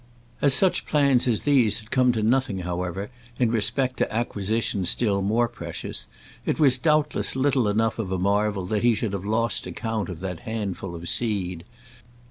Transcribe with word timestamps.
As 0.41 0.55
such 0.55 0.87
plans 0.87 1.27
as 1.27 1.41
these 1.41 1.79
had 1.79 1.91
come 1.91 2.11
to 2.13 2.23
nothing, 2.23 2.61
however, 2.61 3.11
in 3.37 3.51
respect 3.51 3.97
to 3.97 4.11
acquisitions 4.11 4.89
still 4.89 5.21
more 5.21 5.47
precious, 5.47 6.07
it 6.43 6.59
was 6.59 6.79
doubtless 6.79 7.35
little 7.35 7.67
enough 7.67 7.99
of 7.99 8.11
a 8.11 8.17
marvel 8.17 8.65
that 8.65 8.81
he 8.81 8.95
should 8.95 9.13
have 9.13 9.25
lost 9.25 9.67
account 9.67 10.09
of 10.09 10.19
that 10.21 10.39
handful 10.39 10.95
of 10.95 11.07
seed. 11.07 11.65